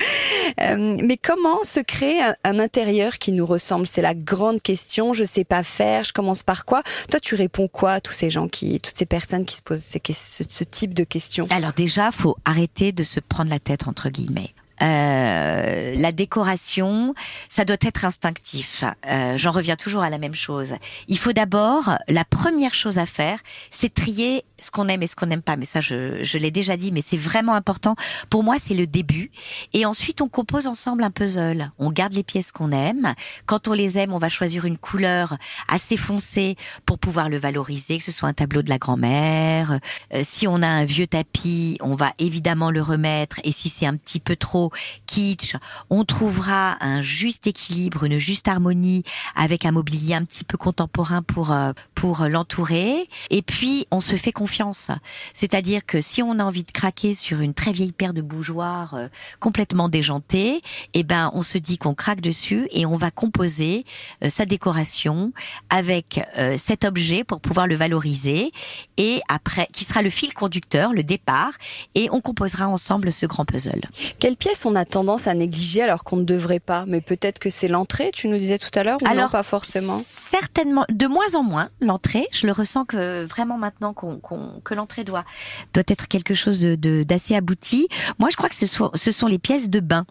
[0.62, 3.88] Euh, mais comment se créer un, intérieur qui nous ressemble?
[3.88, 5.14] C'est la grande question.
[5.14, 6.04] Je sais pas faire.
[6.04, 6.84] Je commence par quoi?
[7.10, 9.84] Toi, tu réponds quoi à tous ces gens qui, toutes ces personnes qui se posent
[9.84, 11.48] ce, type de questions?
[11.52, 14.55] Alors déjà, faut arrêter de se prendre la tête entre guillemets.
[14.82, 17.14] Euh, la décoration,
[17.50, 18.84] ça doit être instinctif.
[19.08, 20.76] Euh, J'en reviens toujours à la même chose.
[21.08, 25.16] Il faut d'abord, la première chose à faire, c'est trier ce qu'on aime et ce
[25.16, 25.58] qu'on n'aime pas.
[25.58, 27.96] Mais ça, je, je l'ai déjà dit, mais c'est vraiment important.
[28.30, 29.32] Pour moi, c'est le début.
[29.74, 31.72] Et ensuite, on compose ensemble un puzzle.
[31.80, 33.14] On garde les pièces qu'on aime.
[33.46, 37.98] Quand on les aime, on va choisir une couleur assez foncée pour pouvoir le valoriser,
[37.98, 39.80] que ce soit un tableau de la grand-mère.
[40.14, 43.40] Euh, si on a un vieux tapis, on va évidemment le remettre.
[43.44, 44.65] Et si c'est un petit peu trop
[45.06, 45.56] kitsch,
[45.90, 49.04] on trouvera un juste équilibre, une juste harmonie
[49.36, 53.08] avec un mobilier un petit peu contemporain pour euh, pour l'entourer.
[53.30, 54.92] Et puis on se fait confiance.
[55.34, 58.96] C'est-à-dire que si on a envie de craquer sur une très vieille paire de bougeoirs
[58.96, 59.08] euh,
[59.40, 60.62] complètement déjantée,
[60.94, 63.86] eh ben on se dit qu'on craque dessus et on va composer
[64.24, 65.34] euh, sa décoration
[65.70, 66.22] avec
[66.58, 68.52] cet objet pour pouvoir le valoriser
[68.98, 71.52] et après qui sera le fil conducteur, le départ
[71.96, 73.82] et on composera ensemble ce grand puzzle.
[74.20, 76.86] Quelle pièce on a tendance à négliger alors qu'on ne devrait pas?
[76.88, 79.44] Mais peut-être que c'est l'entrée, tu nous disais tout à l'heure, ou alors, non, pas
[79.44, 80.00] forcément?
[80.04, 82.28] Certainement, de moins en moins, l'entrée.
[82.32, 84.20] Je le ressens que vraiment maintenant qu'on,
[84.64, 85.26] que l'entrée doit,
[85.74, 87.88] doit être quelque chose de, d'assez abouti.
[88.20, 90.06] Moi, je crois que ce sont, ce sont les pièces de bain.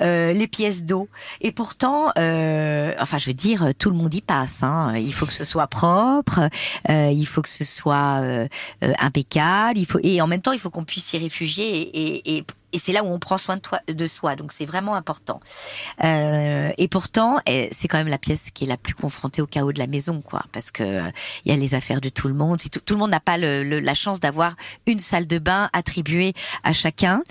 [0.00, 1.08] Euh, les pièces d'eau.
[1.42, 4.62] Et pourtant, euh, enfin, je veux dire, tout le monde y passe.
[4.62, 4.94] Hein.
[4.96, 6.48] Il faut que ce soit propre,
[6.88, 8.22] euh, il faut que ce soit
[8.80, 12.38] impeccable, il faut et en même temps, il faut qu'on puisse s'y réfugier et, et,
[12.38, 12.44] et
[12.78, 14.36] c'est là où on prend soin de, toi, de soi.
[14.36, 15.40] Donc c'est vraiment important.
[16.04, 19.46] Euh, et pourtant, eh, c'est quand même la pièce qui est la plus confrontée au
[19.46, 21.10] chaos de la maison, quoi, parce que il euh,
[21.46, 22.58] y a les affaires de tout le monde.
[22.60, 24.56] Tout, le monde n'a pas le, la chance d'avoir
[24.86, 27.22] une salle de bain attribuée à chacun.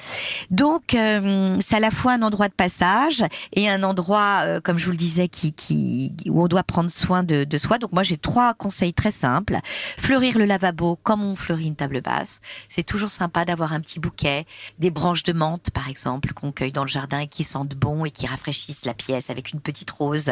[0.51, 3.23] Donc euh, c'est à la fois un endroit de passage
[3.53, 6.89] et un endroit, euh, comme je vous le disais, qui, qui où on doit prendre
[6.89, 7.77] soin de, de soi.
[7.77, 9.59] Donc moi j'ai trois conseils très simples
[9.97, 12.41] fleurir le lavabo comme on fleurit une table basse.
[12.67, 14.45] C'est toujours sympa d'avoir un petit bouquet,
[14.79, 17.75] des branches de de menthe, par exemple, qu'on cueille dans le jardin et qui sentent
[17.75, 20.31] bon et qui rafraîchissent la pièce avec une petite rose.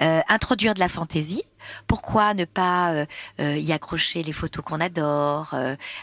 [0.00, 1.42] Euh, introduire de la fantaisie.
[1.88, 3.06] Pourquoi ne pas euh,
[3.40, 5.56] euh, y accrocher les photos qu'on adore,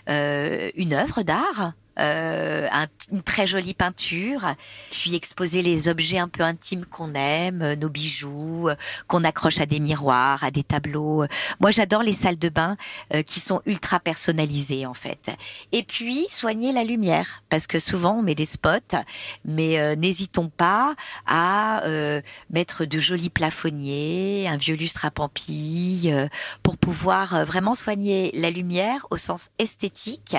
[0.08, 2.68] une œuvre d'art euh,
[3.12, 4.56] une très jolie peinture,
[4.92, 8.76] puis exposer les objets un peu intimes qu'on aime, euh, nos bijoux, euh,
[9.08, 11.26] qu'on accroche à des miroirs, à des tableaux.
[11.60, 12.78] Moi, j'adore les salles de bain
[13.26, 15.32] qui sont ultra personnalisées en fait.
[15.72, 18.98] Et puis soigner la lumière, parce que souvent on met des spots,
[19.46, 21.84] mais n'hésitons pas à
[22.50, 26.14] mettre de jolis plafonniers, un vieux lustre à pampilles,
[26.64, 30.36] pour pouvoir vraiment soigner la lumière au sens esthétique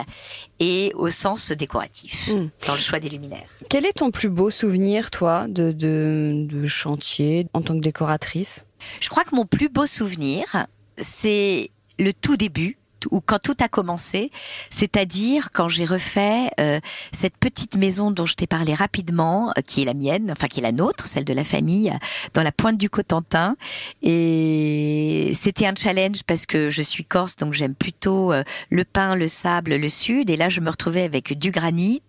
[0.58, 2.48] et au sens décoratif hmm.
[2.66, 3.48] dans le choix des luminaires.
[3.68, 8.66] Quel est ton plus beau souvenir, toi, de, de chantier en tant que décoratrice?
[9.00, 10.66] Je crois que mon plus beau souvenir,
[10.98, 12.78] c'est le tout début
[13.10, 14.30] ou quand tout a commencé,
[14.70, 16.80] c'est-à-dire quand j'ai refait euh,
[17.12, 20.60] cette petite maison dont je t'ai parlé rapidement, euh, qui est la mienne, enfin qui
[20.60, 21.92] est la nôtre, celle de la famille,
[22.34, 23.56] dans la pointe du Cotentin.
[24.02, 29.14] Et c'était un challenge parce que je suis corse, donc j'aime plutôt euh, le pain,
[29.14, 30.30] le sable, le sud.
[30.30, 32.02] Et là, je me retrouvais avec du granit,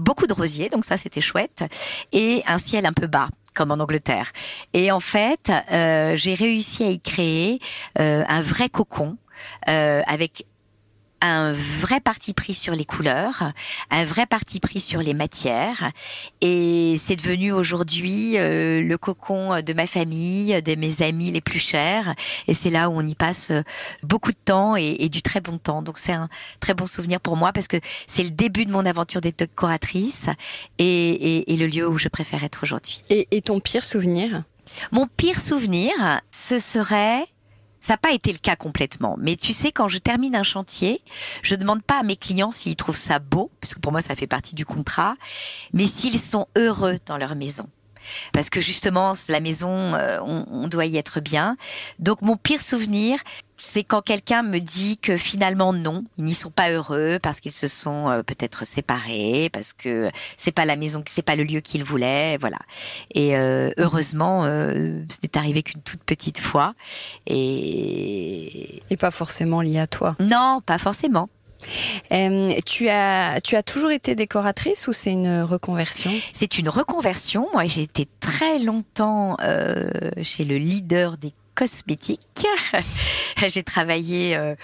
[0.00, 1.64] beaucoup de rosiers, donc ça c'était chouette,
[2.12, 4.32] et un ciel un peu bas comme en Angleterre.
[4.72, 7.60] Et en fait, euh, j'ai réussi à y créer
[7.98, 9.23] euh, un vrai cocon euh,
[9.66, 10.46] avec
[11.26, 13.52] un vrai parti pris sur les couleurs,
[13.90, 15.90] un vrai parti pris sur les matières,
[16.42, 21.60] et c'est devenu aujourd'hui euh, le cocon de ma famille, de mes amis les plus
[21.60, 22.14] chers,
[22.46, 23.52] et c'est là où on y passe
[24.02, 25.80] beaucoup de temps et, et du très bon temps.
[25.80, 26.28] Donc c'est un
[26.60, 30.28] très bon souvenir pour moi parce que c'est le début de mon aventure de décoratrice
[30.76, 33.02] et, et, et le lieu où je préfère être aujourd'hui.
[33.08, 34.42] Et, et ton pire souvenir?
[34.92, 35.92] Mon pire souvenir,
[36.30, 37.24] ce serait
[37.84, 39.16] ça n'a pas été le cas complètement.
[39.20, 41.02] Mais tu sais, quand je termine un chantier,
[41.42, 44.14] je demande pas à mes clients s'ils trouvent ça beau, parce que pour moi, ça
[44.14, 45.16] fait partie du contrat,
[45.74, 47.68] mais s'ils sont heureux dans leur maison
[48.32, 51.56] parce que justement la maison, euh, on, on, doit y être bien.
[51.98, 53.18] Donc mon pire souvenir,
[53.56, 57.52] c'est quand quelqu'un me dit que finalement non, ils n'y sont pas heureux parce qu'ils
[57.52, 61.60] se sont euh, peut-être séparés, parce que c'est pas la maison, c'est pas le lieu
[61.60, 62.58] qu'ils voulaient, voilà.
[63.14, 66.74] Et euh, heureusement, euh, ce n'est arrivé qu'une toute petite fois
[67.26, 70.16] et et pas forcément lié à toi.
[70.20, 71.28] Non, pas forcément.
[72.64, 76.10] Tu as tu as toujours été décoratrice ou c'est une reconversion?
[76.32, 77.48] C'est une reconversion.
[77.52, 79.90] Moi, j'ai été très longtemps euh,
[80.22, 82.46] chez le leader des cosmétiques.
[83.48, 84.54] j'ai travaillé euh,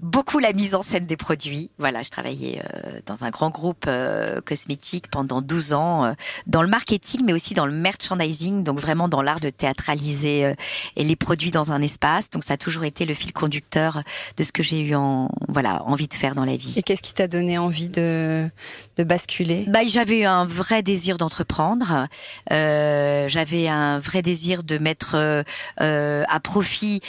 [0.00, 1.70] beaucoup la mise en scène des produits.
[1.78, 6.12] Voilà, je travaillais euh, dans un grand groupe euh, cosmétique pendant 12 ans, euh,
[6.46, 10.54] dans le marketing, mais aussi dans le merchandising, donc vraiment dans l'art de théâtraliser euh,
[10.96, 12.30] et les produits dans un espace.
[12.30, 14.02] Donc ça a toujours été le fil conducteur
[14.36, 16.74] de ce que j'ai eu en voilà envie de faire dans la vie.
[16.76, 18.48] Et qu'est-ce qui t'a donné envie de
[18.96, 19.64] de basculer?
[19.68, 22.06] Bah j'avais un vrai désir d'entreprendre.
[22.50, 25.44] j'avais un vrai désir de mettre
[25.78, 27.00] à profit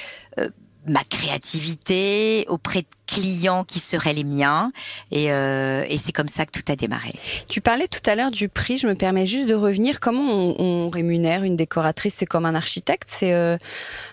[0.89, 4.71] ma créativité auprès de clients qui seraient les miens
[5.11, 7.15] et, euh, et c'est comme ça que tout a démarré.
[7.47, 9.99] Tu parlais tout à l'heure du prix, je me permets juste de revenir.
[9.99, 12.15] Comment on, on rémunère une décoratrice?
[12.15, 13.09] C'est comme un architecte?
[13.11, 13.57] C'est euh,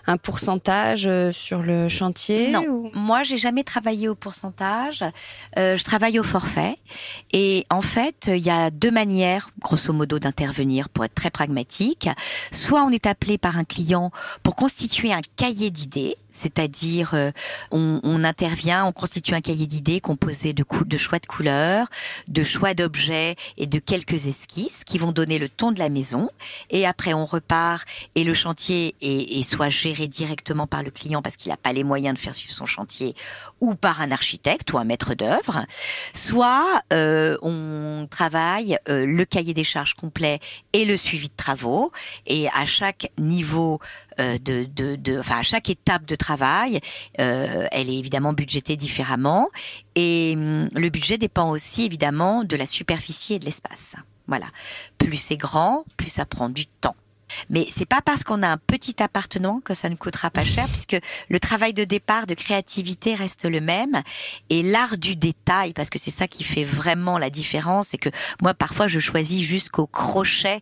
[0.07, 2.91] un pourcentage euh, sur le chantier Non, ou...
[2.93, 5.03] moi j'ai jamais travaillé au pourcentage.
[5.57, 6.77] Euh, je travaille au forfait
[7.33, 12.09] et en fait il y a deux manières, grosso modo, d'intervenir pour être très pragmatique.
[12.51, 14.11] Soit on est appelé par un client
[14.41, 17.31] pour constituer un cahier d'idées c'est-à-dire euh,
[17.71, 21.87] on, on, intervient, on constitue un cahier d'idées composé de, de choix de couleurs,
[22.27, 26.29] de choix d'objets et de quelques esquisses qui vont donner le ton de la maison.
[26.69, 31.21] Et après, on repart et le chantier est, est soit géré directement par le client
[31.21, 33.15] parce qu'il n'a pas les moyens de faire suivre son chantier,
[33.61, 35.65] ou par un architecte ou un maître d'œuvre,
[36.13, 40.39] soit euh, on travaille euh, le cahier des charges complet
[40.73, 41.91] et le suivi de travaux.
[42.25, 43.79] Et à chaque niveau
[44.19, 46.79] de, de, de, enfin à chaque étape de travail,
[47.19, 49.49] euh, elle est évidemment budgétée différemment
[49.95, 53.95] et hum, le budget dépend aussi évidemment de la superficie et de l'espace.
[54.27, 54.47] Voilà,
[54.97, 56.95] plus c'est grand, plus ça prend du temps.
[57.49, 60.65] Mais c'est pas parce qu'on a un petit appartement que ça ne coûtera pas cher,
[60.67, 60.97] puisque
[61.29, 64.01] le travail de départ de créativité reste le même
[64.49, 68.09] et l'art du détail, parce que c'est ça qui fait vraiment la différence, c'est que
[68.41, 70.61] moi parfois je choisis jusqu'au crochet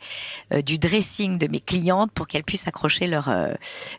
[0.54, 3.54] euh, du dressing de mes clientes pour qu'elles puissent accrocher leur euh,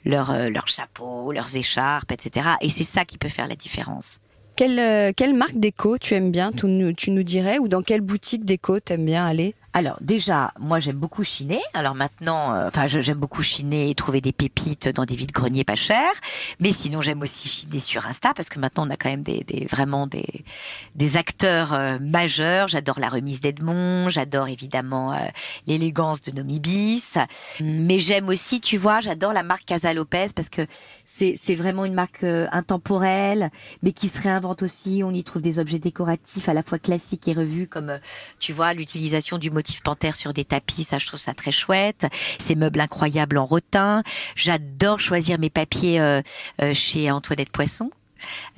[0.07, 2.49] euh, chapeau, leurs écharpes, etc.
[2.61, 4.21] Et c'est ça qui peut faire la différence.
[4.57, 7.83] Quelle, euh, quelle marque déco tu aimes bien, tu nous, tu nous dirais, ou dans
[7.83, 9.55] quelle boutique déco t'aimes bien aller?
[9.77, 11.61] Alors déjà, moi j'aime beaucoup chiner.
[11.75, 15.65] Alors maintenant, euh, enfin j'aime beaucoup chiner et trouver des pépites dans des vides greniers
[15.65, 16.15] pas chers.
[16.61, 19.45] Mais sinon j'aime aussi chiner sur Insta parce que maintenant on a quand même des,
[19.71, 20.47] vraiment des
[20.95, 22.69] des acteurs euh, majeurs.
[22.69, 25.19] J'adore la remise d'Edmond, j'adore évidemment euh,
[25.67, 27.19] l'élégance de Nomibis.
[27.61, 30.67] Mais j'aime aussi, tu vois, j'adore la marque Casa Lopez parce que
[31.05, 33.51] c'est vraiment une marque intemporelle,
[33.83, 35.03] mais qui se réinvente aussi.
[35.05, 37.99] On y trouve des objets décoratifs à la fois classiques et revus, comme
[38.39, 40.85] tu vois l'utilisation du motif panthère sur des tapis.
[40.85, 42.07] Ça, je trouve ça très chouette.
[42.39, 44.03] Ces meubles incroyables en rotin.
[44.35, 46.23] J'adore choisir mes papiers euh,
[46.63, 47.91] euh, chez Antoinette Poisson.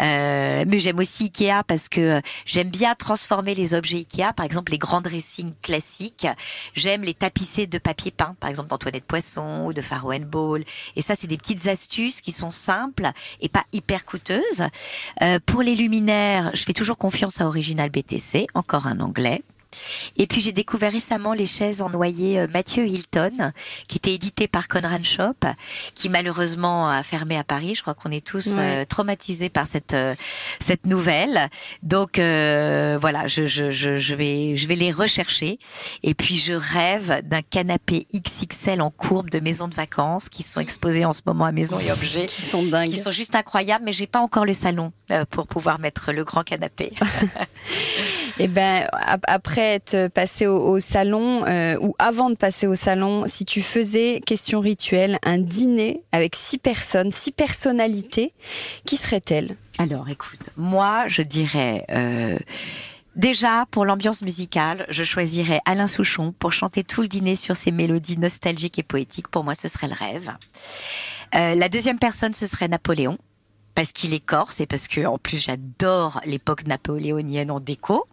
[0.01, 4.47] Euh, mais j'aime aussi Ikea parce que euh, j'aime bien transformer les objets Ikea, par
[4.47, 6.27] exemple les grands dressings classiques.
[6.75, 10.64] J'aime les tapisser de papier peint, par exemple d'Antoinette Poisson ou de Faro Ball.
[10.97, 14.64] Et ça, c'est des petites astuces qui sont simples et pas hyper coûteuses.
[15.23, 19.42] Euh, pour les luminaires, je fais toujours confiance à Original BTC, encore un anglais.
[20.17, 23.53] Et puis j'ai découvert récemment les chaises en noyer euh, Mathieu Hilton,
[23.87, 25.35] qui était édité par Conrad Shop,
[25.95, 27.75] qui malheureusement a fermé à Paris.
[27.75, 28.83] Je crois qu'on est tous Ouais.
[28.83, 30.15] euh, traumatisés par cette euh,
[30.61, 31.49] cette nouvelle.
[31.83, 35.59] Donc euh, voilà, je, je, je, je vais je vais les rechercher.
[36.03, 40.61] Et puis je rêve d'un canapé XXL en courbe de maison de vacances qui sont
[40.61, 42.27] exposés en ce moment à Maison et Objets.
[42.27, 42.91] Qui sont dingues.
[42.91, 44.93] Qui sont juste incroyables, mais j'ai pas encore le salon
[45.31, 46.93] pour pouvoir mettre le grand canapé.
[48.38, 48.87] Eh ben,
[49.27, 54.20] après être passé au, salon euh, ou avant de passer au salon, si tu faisais
[54.24, 58.33] question rituelle un dîner avec six personnes, six personnalités,
[58.85, 59.57] qui seraient-elles?
[59.79, 61.85] Alors, écoute, moi, je dirais.
[61.90, 62.38] Euh,
[63.16, 67.72] déjà, pour l'ambiance musicale, je choisirais Alain Souchon pour chanter tout le dîner sur ses
[67.72, 69.29] mélodies nostalgiques et poétiques.
[69.29, 70.31] Pour moi, ce serait le rêve.
[71.35, 73.18] Euh, la deuxième personne, ce serait Napoléon
[73.74, 78.09] parce qu'il est corse et parce que en plus j'adore l'époque napoléonienne en déco.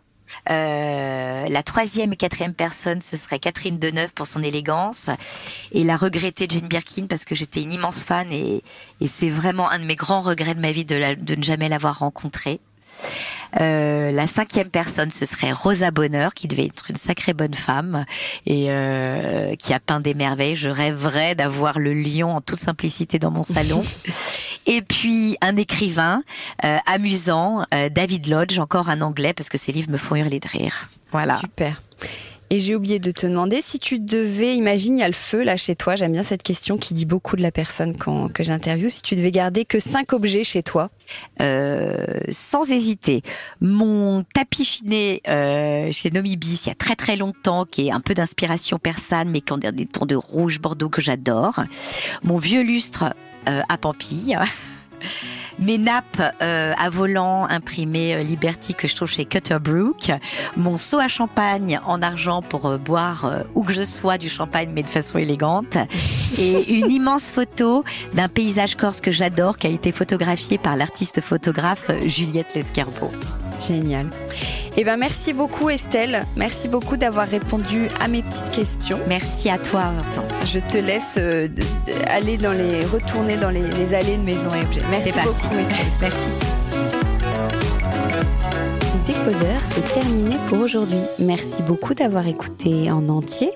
[0.49, 5.09] Euh, la troisième et quatrième personne, ce serait Catherine Deneuve pour son élégance
[5.71, 8.63] et la regrettée Jane Birkin parce que j'étais une immense fan et,
[9.05, 11.99] c'est vraiment un de mes grands regrets de ma vie de, de ne jamais l'avoir
[11.99, 12.59] rencontrée.
[13.61, 18.05] Euh, la cinquième personne, ce serait Rosa Bonheur, qui devait être une sacrée bonne femme
[18.45, 20.55] et euh, qui a peint des merveilles.
[20.55, 23.83] Je rêverais d'avoir le lion en toute simplicité dans mon salon.
[24.65, 26.23] et puis un écrivain
[26.63, 30.47] euh, amusant, David Lodge, encore un anglais, parce que ses livres me font hurler de
[30.47, 30.89] rire.
[31.11, 31.39] Voilà.
[31.39, 31.81] Super.
[32.51, 35.43] Et j'ai oublié de te demander si tu devais, imagine, il y a le feu
[35.43, 35.95] là chez toi.
[35.95, 38.89] J'aime bien cette question qui dit beaucoup de la personne quand, que j'interviewe.
[38.89, 40.91] Si tu devais garder que cinq objets chez toi,
[41.41, 43.23] euh, sans hésiter,
[43.61, 47.99] mon tapis chiné euh, chez Nomibis il y a très très longtemps, qui est un
[47.99, 51.63] peu d'inspiration persane, mais qui a des tons de rouge bordeaux que j'adore.
[52.21, 53.09] Mon vieux lustre euh,
[53.45, 54.37] à Pampille.
[55.59, 60.11] Mes nappes euh, à volant imprimées euh, Liberty que je trouve chez Cutterbrook,
[60.57, 64.71] mon seau à champagne en argent pour euh, boire où que je sois du champagne
[64.73, 65.77] mais de façon élégante,
[66.37, 71.21] et une immense photo d'un paysage corse que j'adore qui a été photographié par l'artiste
[71.21, 73.11] photographe Juliette Lescarbeau.
[73.59, 74.09] Génial.
[74.77, 76.25] Eh ben merci beaucoup Estelle.
[76.35, 78.99] Merci beaucoup d'avoir répondu à mes petites questions.
[79.07, 80.51] Merci à toi Hortense.
[80.51, 81.47] Je te laisse euh,
[82.07, 83.63] aller dans les retourner dans les,
[83.95, 84.81] allées de maison et objets.
[84.91, 85.87] Merci beaucoup Estelle.
[86.01, 86.54] Merci.
[89.07, 90.97] Décodeur, c'est terminé pour aujourd'hui.
[91.19, 93.51] Merci beaucoup d'avoir écouté en entier.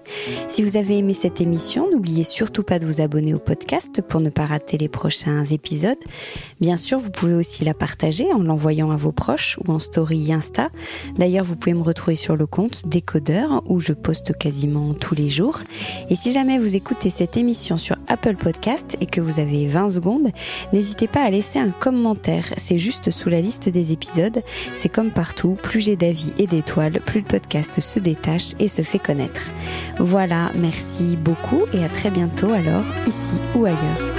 [0.48, 4.22] Si vous avez aimé cette émission, n'oubliez surtout pas de vous abonner au podcast pour
[4.22, 5.98] ne pas rater les prochains épisodes.
[6.62, 10.32] Bien sûr, vous pouvez aussi la partager en l'envoyant à vos proches ou en story
[10.32, 10.70] Insta.
[11.18, 15.30] D'ailleurs, vous pouvez me retrouver sur le compte Décodeur où je poste quasiment tous les
[15.30, 15.62] jours.
[16.12, 19.90] Et si jamais vous écoutez cette émission sur Apple Podcast et que vous avez 20
[19.90, 20.30] secondes,
[20.74, 22.54] n'hésitez pas à laisser un commentaire.
[22.58, 24.44] C'est juste sous la liste des épisodes.
[24.78, 25.10] C'est comme
[25.48, 29.50] plus j'ai d'avis et d'étoiles, plus le podcast se détache et se fait connaître.
[29.98, 34.19] Voilà, merci beaucoup et à très bientôt alors, ici ou ailleurs.